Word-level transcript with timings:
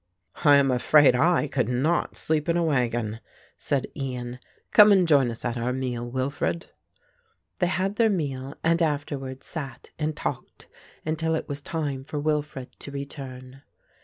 "I 0.43 0.55
am 0.55 0.71
afraid 0.71 1.15
I 1.15 1.47
could 1.47 1.69
not 1.69 2.15
sleep 2.17 2.49
in 2.49 2.57
a 2.57 2.63
wagon," 2.63 3.19
said 3.55 3.85
Ian. 3.95 4.39
"Come 4.71 4.91
and 4.91 5.07
join 5.07 5.29
us 5.29 5.45
at 5.45 5.59
our 5.59 5.71
meal, 5.71 6.09
Wilfred." 6.09 6.71
They 7.59 7.67
had 7.67 7.97
their 7.97 8.09
meal 8.09 8.55
and 8.63 8.81
afterwards 8.81 9.45
sat 9.45 9.91
and 9.99 10.17
talked 10.17 10.67
until 11.05 11.35
it 11.35 11.47
was 11.47 11.61
time 11.61 12.03
for 12.03 12.17
Wilfred 12.19 12.71
to 12.79 12.89
return. 12.89 13.61